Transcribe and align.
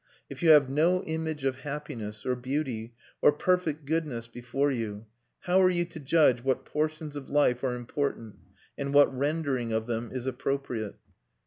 If 0.31 0.41
you 0.41 0.49
have 0.49 0.67
no 0.67 1.03
image 1.03 1.45
of 1.45 1.57
happiness 1.57 2.25
or 2.25 2.35
beauty 2.35 2.95
or 3.21 3.31
perfect 3.31 3.85
goodness 3.85 4.27
before 4.27 4.71
you, 4.71 5.05
how 5.41 5.61
are 5.61 5.69
you 5.69 5.85
to 5.85 5.99
judge 5.99 6.43
what 6.43 6.65
portions 6.65 7.15
of 7.15 7.29
life 7.29 7.63
are 7.63 7.75
important, 7.75 8.37
and 8.79 8.95
what 8.95 9.15
rendering 9.15 9.71
of 9.71 9.85
them 9.85 10.09
is 10.11 10.25
appropriate? 10.25 10.95